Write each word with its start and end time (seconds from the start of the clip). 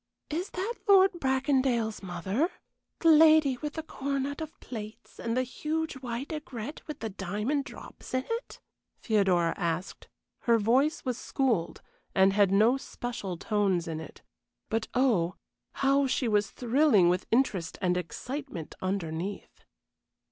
"Is 0.31 0.49
that 0.49 0.73
Lord 0.87 1.11
Bracondale's 1.19 2.01
mother 2.01 2.49
the 3.01 3.09
lady 3.11 3.57
with 3.57 3.73
the 3.73 3.83
coronet 3.83 4.41
of 4.41 4.59
plaits 4.59 5.19
and 5.19 5.37
the 5.37 5.43
huge 5.43 5.93
white 5.97 6.29
aigrette 6.33 6.81
with 6.87 7.01
the 7.01 7.09
diamond 7.09 7.65
drops 7.65 8.15
in 8.15 8.25
it?" 8.27 8.59
Theodora 9.03 9.53
asked. 9.57 10.07
Her 10.39 10.57
voice 10.57 11.05
was 11.05 11.19
schooled, 11.19 11.83
and 12.15 12.33
had 12.33 12.49
no 12.49 12.77
special 12.77 13.37
tones 13.37 13.87
in 13.87 13.99
it. 13.99 14.23
But 14.69 14.87
oh, 14.95 15.35
how 15.73 16.07
she 16.07 16.27
was 16.27 16.49
thrilling 16.49 17.07
with 17.07 17.27
interest 17.29 17.77
and 17.79 17.95
excitement 17.95 18.73
underneath! 18.81 19.65